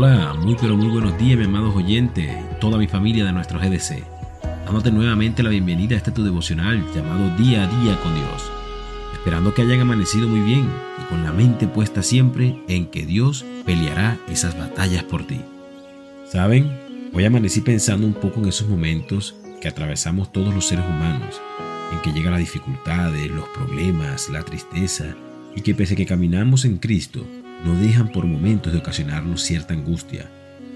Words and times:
Hola, 0.00 0.32
muy 0.34 0.54
pero 0.54 0.76
muy 0.76 0.86
buenos 0.86 1.18
días, 1.18 1.36
mi 1.36 1.46
amados 1.46 1.74
oyentes, 1.74 2.30
toda 2.60 2.78
mi 2.78 2.86
familia 2.86 3.24
de 3.24 3.32
nuestro 3.32 3.58
GDC. 3.58 4.04
Dándote 4.64 4.92
nuevamente 4.92 5.42
la 5.42 5.50
bienvenida 5.50 5.96
a 5.96 5.98
este 5.98 6.12
tu 6.12 6.22
devocional 6.22 6.84
llamado 6.94 7.36
Día 7.36 7.64
a 7.64 7.66
Día 7.66 8.00
con 8.00 8.14
Dios. 8.14 8.48
Esperando 9.14 9.52
que 9.52 9.62
hayan 9.62 9.80
amanecido 9.80 10.28
muy 10.28 10.38
bien 10.38 10.70
y 11.02 11.08
con 11.08 11.24
la 11.24 11.32
mente 11.32 11.66
puesta 11.66 12.04
siempre 12.04 12.62
en 12.68 12.86
que 12.86 13.06
Dios 13.06 13.44
peleará 13.66 14.16
esas 14.28 14.56
batallas 14.56 15.02
por 15.02 15.26
ti. 15.26 15.40
¿Saben? 16.30 17.10
Hoy 17.12 17.24
amanecí 17.24 17.60
pensando 17.60 18.06
un 18.06 18.14
poco 18.14 18.38
en 18.38 18.50
esos 18.50 18.68
momentos 18.68 19.34
que 19.60 19.66
atravesamos 19.66 20.30
todos 20.30 20.54
los 20.54 20.64
seres 20.64 20.84
humanos, 20.86 21.40
en 21.92 22.00
que 22.02 22.12
llegan 22.12 22.34
las 22.34 22.40
dificultades, 22.40 23.28
los 23.32 23.48
problemas, 23.48 24.28
la 24.28 24.44
tristeza, 24.44 25.16
y 25.56 25.62
que 25.62 25.74
pese 25.74 25.94
a 25.94 25.96
que 25.96 26.06
caminamos 26.06 26.64
en 26.64 26.78
Cristo, 26.78 27.26
no 27.64 27.74
dejan 27.74 28.08
por 28.08 28.24
momentos 28.24 28.72
de 28.72 28.78
ocasionarnos 28.78 29.42
cierta 29.42 29.74
angustia. 29.74 30.30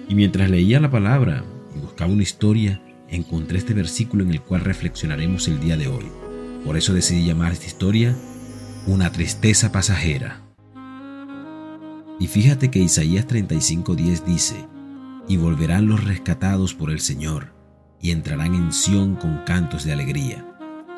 Y 0.08 0.14
mientras 0.14 0.50
leía 0.50 0.80
la 0.80 0.90
palabra 0.90 1.44
y 1.74 1.78
buscaba 1.78 2.12
una 2.12 2.22
historia, 2.22 2.82
encontré 3.08 3.58
este 3.58 3.74
versículo 3.74 4.24
en 4.24 4.30
el 4.30 4.40
cual 4.40 4.62
reflexionaremos 4.62 5.48
el 5.48 5.60
día 5.60 5.76
de 5.76 5.88
hoy. 5.88 6.06
Por 6.64 6.76
eso 6.76 6.92
decidí 6.92 7.24
llamar 7.26 7.52
esta 7.52 7.66
historia 7.66 8.16
Una 8.86 9.12
tristeza 9.12 9.70
pasajera. 9.70 10.42
Y 12.18 12.26
fíjate 12.26 12.70
que 12.70 12.80
Isaías 12.80 13.26
35:10 13.26 14.24
dice, 14.24 14.66
Y 15.28 15.36
volverán 15.36 15.86
los 15.86 16.02
rescatados 16.02 16.74
por 16.74 16.90
el 16.90 17.00
Señor, 17.00 17.54
y 18.00 18.10
entrarán 18.10 18.54
en 18.54 18.72
Sión 18.72 19.14
con 19.14 19.38
cantos 19.46 19.84
de 19.84 19.92
alegría, 19.92 20.44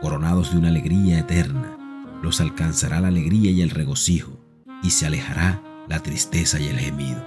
coronados 0.01 0.53
de 0.53 0.59
una 0.59 0.69
alegría 0.69 1.19
eterna. 1.19 1.77
Los 2.23 2.41
alcanzará 2.41 3.01
la 3.03 3.09
alegría 3.09 3.51
y 3.51 3.61
el 3.61 3.71
regocijo, 3.71 4.41
y 4.83 4.91
se 4.91 5.07
alejará 5.07 5.63
la 5.89 6.01
tristeza 6.01 6.59
y 6.59 6.69
el 6.69 6.79
gemido. 6.79 7.23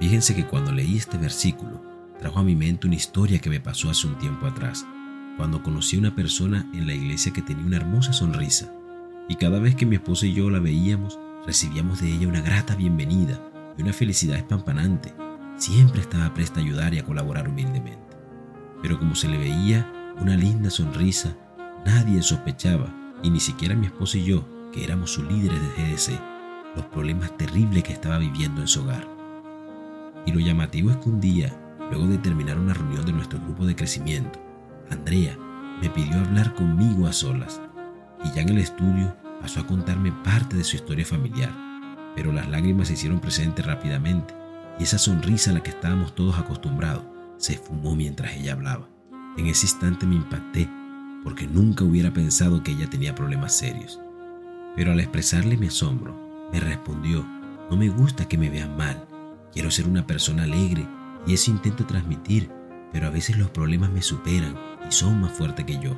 Fíjense 0.00 0.34
que 0.34 0.46
cuando 0.46 0.72
leí 0.72 0.96
este 0.96 1.16
versículo, 1.16 1.82
trajo 2.18 2.40
a 2.40 2.44
mi 2.44 2.54
mente 2.54 2.86
una 2.86 2.96
historia 2.96 3.38
que 3.38 3.50
me 3.50 3.60
pasó 3.60 3.90
hace 3.90 4.06
un 4.06 4.18
tiempo 4.18 4.46
atrás, 4.46 4.86
cuando 5.36 5.62
conocí 5.62 5.96
a 5.96 6.00
una 6.00 6.14
persona 6.14 6.68
en 6.74 6.86
la 6.86 6.94
iglesia 6.94 7.32
que 7.32 7.42
tenía 7.42 7.64
una 7.64 7.76
hermosa 7.76 8.12
sonrisa, 8.12 8.72
y 9.28 9.36
cada 9.36 9.58
vez 9.58 9.74
que 9.74 9.86
mi 9.86 9.96
esposa 9.96 10.26
y 10.26 10.34
yo 10.34 10.50
la 10.50 10.60
veíamos, 10.60 11.18
recibíamos 11.46 12.00
de 12.00 12.12
ella 12.12 12.28
una 12.28 12.40
grata 12.40 12.74
bienvenida 12.74 13.40
y 13.76 13.82
una 13.82 13.92
felicidad 13.92 14.36
espampanante. 14.36 15.14
Siempre 15.56 16.00
estaba 16.00 16.32
presta 16.34 16.60
a 16.60 16.62
ayudar 16.62 16.94
y 16.94 16.98
a 16.98 17.04
colaborar 17.04 17.48
humildemente. 17.48 18.16
Pero 18.82 18.98
como 18.98 19.14
se 19.14 19.28
le 19.28 19.38
veía 19.38 19.90
una 20.20 20.36
linda 20.36 20.70
sonrisa, 20.70 21.36
nadie 21.84 22.22
sospechaba, 22.22 22.94
y 23.22 23.30
ni 23.30 23.40
siquiera 23.40 23.74
mi 23.74 23.86
esposa 23.86 24.18
y 24.18 24.24
yo, 24.24 24.46
que 24.72 24.84
éramos 24.84 25.10
sus 25.10 25.26
líderes 25.26 25.60
de 25.60 25.68
GDC, 25.68 26.35
los 26.76 26.84
problemas 26.86 27.36
terribles 27.36 27.82
que 27.82 27.94
estaba 27.94 28.18
viviendo 28.18 28.60
en 28.60 28.68
su 28.68 28.82
hogar. 28.82 29.08
Y 30.26 30.32
lo 30.32 30.40
llamativo 30.40 30.90
es 30.90 30.96
que 30.98 31.08
un 31.08 31.20
día, 31.20 31.52
luego 31.90 32.06
de 32.06 32.18
terminar 32.18 32.58
una 32.58 32.74
reunión 32.74 33.04
de 33.06 33.12
nuestro 33.12 33.40
grupo 33.40 33.66
de 33.66 33.74
crecimiento, 33.74 34.38
Andrea 34.90 35.36
me 35.80 35.90
pidió 35.90 36.18
hablar 36.18 36.54
conmigo 36.54 37.06
a 37.06 37.12
solas 37.12 37.60
y 38.24 38.30
ya 38.34 38.42
en 38.42 38.50
el 38.50 38.58
estudio 38.58 39.16
pasó 39.40 39.60
a 39.60 39.66
contarme 39.66 40.12
parte 40.24 40.56
de 40.56 40.64
su 40.64 40.76
historia 40.76 41.04
familiar, 41.04 41.52
pero 42.14 42.32
las 42.32 42.48
lágrimas 42.48 42.88
se 42.88 42.94
hicieron 42.94 43.20
presentes 43.20 43.64
rápidamente 43.64 44.34
y 44.78 44.84
esa 44.84 44.98
sonrisa 44.98 45.50
a 45.50 45.54
la 45.54 45.62
que 45.62 45.70
estábamos 45.70 46.14
todos 46.14 46.38
acostumbrados 46.38 47.04
se 47.38 47.54
esfumó 47.54 47.96
mientras 47.96 48.34
ella 48.34 48.52
hablaba. 48.52 48.88
En 49.36 49.46
ese 49.46 49.66
instante 49.66 50.06
me 50.06 50.16
impacté 50.16 50.68
porque 51.22 51.46
nunca 51.46 51.84
hubiera 51.84 52.12
pensado 52.12 52.62
que 52.62 52.72
ella 52.72 52.88
tenía 52.88 53.14
problemas 53.14 53.52
serios. 53.52 54.00
Pero 54.76 54.92
al 54.92 55.00
expresarle 55.00 55.56
mi 55.56 55.66
asombro, 55.66 56.25
me 56.52 56.60
respondió, 56.60 57.24
no 57.70 57.76
me 57.76 57.88
gusta 57.88 58.28
que 58.28 58.38
me 58.38 58.50
vean 58.50 58.76
mal, 58.76 59.06
quiero 59.52 59.70
ser 59.70 59.86
una 59.86 60.06
persona 60.06 60.44
alegre 60.44 60.86
y 61.26 61.34
eso 61.34 61.50
intento 61.50 61.86
transmitir, 61.86 62.50
pero 62.92 63.08
a 63.08 63.10
veces 63.10 63.36
los 63.36 63.50
problemas 63.50 63.90
me 63.90 64.02
superan 64.02 64.56
y 64.88 64.92
son 64.92 65.20
más 65.20 65.32
fuertes 65.32 65.64
que 65.64 65.78
yo, 65.78 65.96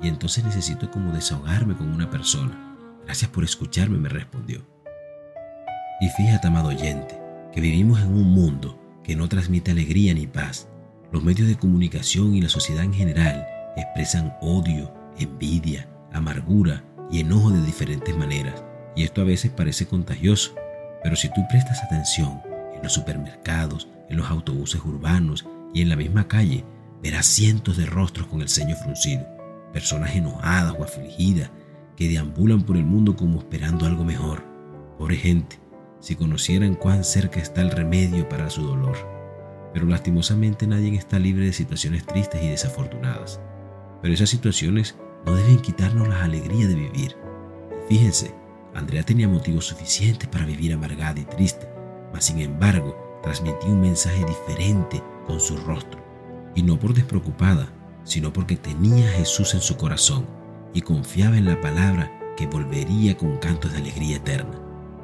y 0.00 0.08
entonces 0.08 0.44
necesito 0.44 0.90
como 0.90 1.12
desahogarme 1.12 1.76
con 1.76 1.90
una 1.90 2.08
persona. 2.08 2.76
Gracias 3.04 3.30
por 3.30 3.44
escucharme, 3.44 3.98
me 3.98 4.08
respondió. 4.08 4.64
Y 6.00 6.08
fíjate, 6.08 6.46
amado 6.46 6.68
oyente, 6.68 7.20
que 7.52 7.60
vivimos 7.60 8.00
en 8.00 8.14
un 8.14 8.32
mundo 8.32 8.80
que 9.04 9.16
no 9.16 9.28
transmite 9.28 9.72
alegría 9.72 10.14
ni 10.14 10.26
paz. 10.26 10.68
Los 11.12 11.22
medios 11.22 11.48
de 11.48 11.56
comunicación 11.58 12.34
y 12.34 12.40
la 12.40 12.48
sociedad 12.48 12.84
en 12.84 12.94
general 12.94 13.44
expresan 13.76 14.34
odio, 14.40 14.94
envidia, 15.18 15.88
amargura 16.12 16.84
y 17.10 17.20
enojo 17.20 17.50
de 17.50 17.62
diferentes 17.62 18.16
maneras 18.16 18.62
y 18.94 19.04
esto 19.04 19.20
a 19.20 19.24
veces 19.24 19.50
parece 19.50 19.86
contagioso, 19.86 20.54
pero 21.02 21.16
si 21.16 21.28
tú 21.28 21.42
prestas 21.48 21.82
atención 21.82 22.40
en 22.74 22.82
los 22.82 22.92
supermercados, 22.92 23.88
en 24.08 24.16
los 24.16 24.30
autobuses 24.30 24.80
urbanos 24.84 25.46
y 25.72 25.82
en 25.82 25.88
la 25.88 25.96
misma 25.96 26.28
calle, 26.28 26.64
verás 27.02 27.26
cientos 27.26 27.76
de 27.76 27.86
rostros 27.86 28.26
con 28.26 28.42
el 28.42 28.48
ceño 28.48 28.76
fruncido, 28.76 29.26
personas 29.72 30.14
enojadas 30.14 30.74
o 30.78 30.84
afligidas 30.84 31.50
que 31.96 32.08
deambulan 32.08 32.62
por 32.62 32.76
el 32.76 32.84
mundo 32.84 33.16
como 33.16 33.38
esperando 33.38 33.86
algo 33.86 34.04
mejor. 34.04 34.42
Pobre 34.98 35.16
gente, 35.16 35.58
si 36.00 36.16
conocieran 36.16 36.74
cuán 36.74 37.04
cerca 37.04 37.40
está 37.40 37.60
el 37.60 37.70
remedio 37.70 38.28
para 38.28 38.50
su 38.50 38.62
dolor. 38.62 38.96
Pero 39.72 39.86
lastimosamente 39.86 40.66
nadie 40.66 40.96
está 40.96 41.18
libre 41.18 41.46
de 41.46 41.52
situaciones 41.52 42.06
tristes 42.06 42.42
y 42.42 42.48
desafortunadas. 42.48 43.40
Pero 44.02 44.14
esas 44.14 44.30
situaciones 44.30 44.96
no 45.24 45.34
deben 45.34 45.58
quitarnos 45.58 46.08
la 46.08 46.24
alegría 46.24 46.66
de 46.66 46.74
vivir. 46.74 47.16
Fíjense, 47.88 48.34
Andrea 48.74 49.02
tenía 49.02 49.28
motivos 49.28 49.66
suficientes 49.66 50.28
para 50.28 50.46
vivir 50.46 50.72
amargada 50.72 51.18
y 51.18 51.24
triste, 51.24 51.68
mas 52.12 52.24
sin 52.24 52.40
embargo 52.40 53.20
transmitía 53.22 53.70
un 53.70 53.80
mensaje 53.80 54.24
diferente 54.24 55.02
con 55.26 55.40
su 55.40 55.56
rostro, 55.56 56.00
y 56.54 56.62
no 56.62 56.78
por 56.78 56.94
despreocupada, 56.94 57.68
sino 58.04 58.32
porque 58.32 58.56
tenía 58.56 59.08
a 59.08 59.12
Jesús 59.12 59.54
en 59.54 59.60
su 59.60 59.76
corazón 59.76 60.26
y 60.72 60.82
confiaba 60.82 61.36
en 61.36 61.46
la 61.46 61.60
palabra 61.60 62.10
que 62.36 62.46
volvería 62.46 63.16
con 63.16 63.38
cantos 63.38 63.72
de 63.72 63.78
alegría 63.78 64.16
eterna, 64.16 64.58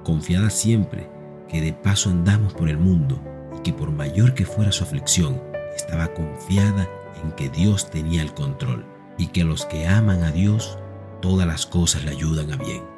confiada 0.04 0.50
siempre 0.50 1.10
que 1.48 1.60
de 1.60 1.72
paso 1.72 2.10
andamos 2.10 2.54
por 2.54 2.68
el 2.68 2.78
mundo 2.78 3.20
y 3.56 3.62
que 3.62 3.72
por 3.72 3.90
mayor 3.90 4.34
que 4.34 4.46
fuera 4.46 4.72
su 4.72 4.84
aflicción, 4.84 5.40
estaba 5.76 6.14
confiada 6.14 6.88
en 7.22 7.32
que 7.32 7.48
Dios 7.48 7.90
tenía 7.90 8.22
el 8.22 8.32
control 8.32 8.86
y 9.18 9.28
que 9.28 9.42
a 9.42 9.44
los 9.44 9.66
que 9.66 9.86
aman 9.86 10.22
a 10.22 10.32
Dios, 10.32 10.78
todas 11.20 11.46
las 11.46 11.66
cosas 11.66 12.04
le 12.04 12.10
ayudan 12.10 12.52
a 12.52 12.56
bien. 12.56 12.95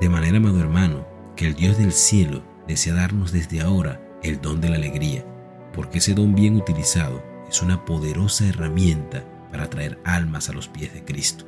De 0.00 0.08
manera, 0.08 0.38
amado 0.38 0.60
hermano, 0.60 1.06
que 1.36 1.46
el 1.46 1.54
Dios 1.54 1.78
del 1.78 1.92
cielo 1.92 2.42
desea 2.66 2.94
darnos 2.94 3.32
desde 3.32 3.60
ahora 3.60 4.00
el 4.22 4.40
don 4.40 4.60
de 4.60 4.70
la 4.70 4.76
alegría, 4.76 5.24
porque 5.72 5.98
ese 5.98 6.14
don 6.14 6.34
bien 6.34 6.56
utilizado 6.56 7.22
es 7.48 7.62
una 7.62 7.84
poderosa 7.84 8.46
herramienta 8.46 9.24
para 9.50 9.70
traer 9.70 10.00
almas 10.04 10.48
a 10.48 10.52
los 10.52 10.68
pies 10.68 10.92
de 10.92 11.04
Cristo. 11.04 11.46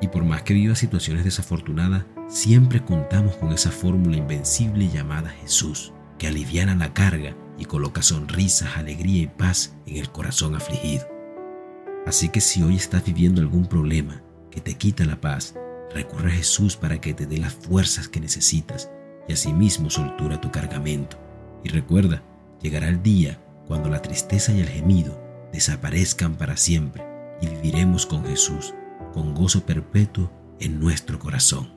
Y 0.00 0.08
por 0.08 0.24
más 0.24 0.42
que 0.42 0.54
viva 0.54 0.74
situaciones 0.74 1.24
desafortunadas, 1.24 2.04
siempre 2.28 2.84
contamos 2.84 3.36
con 3.36 3.52
esa 3.52 3.70
fórmula 3.70 4.16
invencible 4.16 4.88
llamada 4.88 5.30
Jesús, 5.30 5.92
que 6.18 6.28
aliviana 6.28 6.74
la 6.74 6.92
carga 6.92 7.36
y 7.58 7.64
coloca 7.64 8.02
sonrisas, 8.02 8.76
alegría 8.76 9.22
y 9.22 9.26
paz 9.26 9.76
en 9.86 9.96
el 9.96 10.10
corazón 10.10 10.54
afligido. 10.54 11.06
Así 12.06 12.28
que 12.28 12.40
si 12.40 12.62
hoy 12.62 12.76
estás 12.76 13.04
viviendo 13.04 13.40
algún 13.40 13.66
problema 13.66 14.22
que 14.50 14.60
te 14.60 14.74
quita 14.74 15.04
la 15.04 15.20
paz, 15.20 15.54
Recurre 15.94 16.30
a 16.30 16.36
Jesús 16.36 16.76
para 16.76 17.00
que 17.00 17.12
te 17.12 17.26
dé 17.26 17.38
las 17.38 17.52
fuerzas 17.52 18.08
que 18.08 18.20
necesitas 18.20 18.90
y 19.28 19.32
asimismo 19.32 19.90
soltura 19.90 20.40
tu 20.40 20.50
cargamento. 20.50 21.18
Y 21.64 21.68
recuerda, 21.68 22.22
llegará 22.60 22.88
el 22.88 23.02
día 23.02 23.40
cuando 23.66 23.90
la 23.90 24.00
tristeza 24.00 24.52
y 24.52 24.60
el 24.60 24.68
gemido 24.68 25.20
desaparezcan 25.52 26.36
para 26.36 26.56
siempre 26.56 27.04
y 27.40 27.46
viviremos 27.46 28.06
con 28.06 28.24
Jesús, 28.24 28.74
con 29.12 29.34
gozo 29.34 29.66
perpetuo 29.66 30.32
en 30.60 30.80
nuestro 30.80 31.18
corazón. 31.18 31.74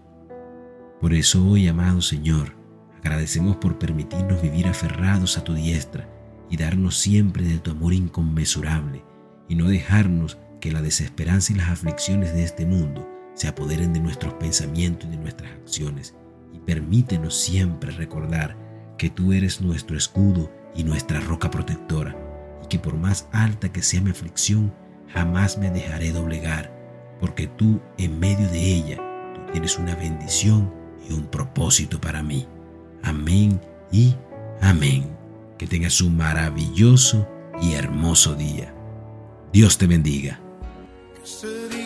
Por 1.01 1.13
eso 1.13 1.45
hoy, 1.45 1.67
amado 1.67 2.01
Señor, 2.01 2.55
agradecemos 2.97 3.57
por 3.57 3.77
permitirnos 3.77 4.41
vivir 4.41 4.67
aferrados 4.67 5.37
a 5.37 5.43
tu 5.43 5.53
diestra 5.53 6.09
y 6.49 6.57
darnos 6.57 6.97
siempre 6.97 7.43
de 7.43 7.59
tu 7.59 7.71
amor 7.71 7.93
inconmensurable 7.93 9.03
y 9.49 9.55
no 9.55 9.67
dejarnos 9.67 10.37
que 10.61 10.71
la 10.71 10.81
desesperanza 10.81 11.51
y 11.51 11.57
las 11.57 11.69
aflicciones 11.69 12.33
de 12.33 12.43
este 12.43 12.65
mundo 12.65 13.14
se 13.35 13.47
apoderen 13.47 13.93
de 13.93 13.99
nuestros 13.99 14.33
pensamientos 14.35 15.07
y 15.07 15.11
de 15.11 15.17
nuestras 15.17 15.51
acciones 15.51 16.15
y 16.53 16.59
permítenos 16.59 17.35
siempre 17.35 17.91
recordar 17.91 18.57
que 18.97 19.09
tú 19.09 19.33
eres 19.33 19.61
nuestro 19.61 19.97
escudo 19.97 20.51
y 20.73 20.83
nuestra 20.83 21.19
roca 21.19 21.51
protectora 21.51 22.15
y 22.63 22.67
que 22.67 22.79
por 22.79 22.95
más 22.95 23.27
alta 23.31 23.71
que 23.71 23.81
sea 23.81 24.01
mi 24.01 24.11
aflicción, 24.11 24.73
jamás 25.09 25.57
me 25.57 25.69
dejaré 25.69 26.11
doblegar, 26.11 26.73
porque 27.19 27.47
tú 27.47 27.81
en 27.97 28.19
medio 28.19 28.49
de 28.49 28.59
ella, 28.59 28.97
tú 29.35 29.51
tienes 29.51 29.77
una 29.77 29.95
bendición 29.95 30.73
y 31.07 31.13
un 31.13 31.27
propósito 31.27 31.99
para 31.99 32.23
mí. 32.23 32.47
Amén 33.03 33.61
y 33.91 34.15
amén. 34.61 35.15
Que 35.57 35.67
tengas 35.67 36.01
un 36.01 36.17
maravilloso 36.17 37.27
y 37.61 37.73
hermoso 37.73 38.35
día. 38.35 38.73
Dios 39.53 39.77
te 39.77 39.87
bendiga. 39.87 40.39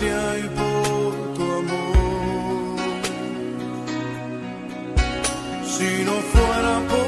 gracia 0.00 0.38
y 0.38 0.48
por 0.48 1.34
tu 1.34 1.42
amor, 1.42 2.78
si 5.64 6.04
no 6.04 6.12
fuera 6.12 6.80
por 6.88 7.07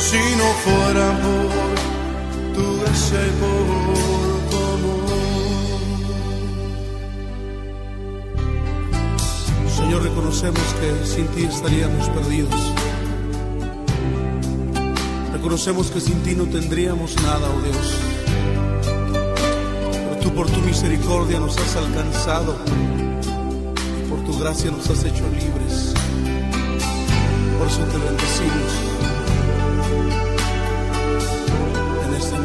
Si 0.00 0.16
no 0.16 0.48
fuera 0.64 1.06
por 1.20 2.54
tu 2.54 2.62
y 2.80 3.30
por. 3.38 3.90
Señor, 9.76 10.02
reconocemos 10.02 10.62
que 10.80 11.06
sin 11.06 11.26
ti 11.28 11.44
estaríamos 11.44 12.08
perdidos. 12.08 12.60
Reconocemos 15.32 15.90
que 15.90 16.00
sin 16.00 16.22
ti 16.22 16.34
no 16.34 16.44
tendríamos 16.44 17.14
nada, 17.22 17.48
oh 17.50 17.60
Dios. 17.60 17.94
Pero 19.92 20.20
tú 20.22 20.34
por 20.34 20.50
tu 20.50 20.60
misericordia 20.62 21.38
nos 21.38 21.58
has 21.58 21.76
alcanzado 21.76 22.56
y 24.02 24.08
por 24.08 24.24
tu 24.24 24.38
gracia 24.38 24.70
nos 24.70 24.88
has 24.88 25.04
hecho 25.04 25.24
libres. 25.28 25.92
Por 27.58 27.68
eso 27.68 27.82
te 27.84 27.98
bendecimos 27.98 29.19
en 32.04 32.12
esta 32.16 32.36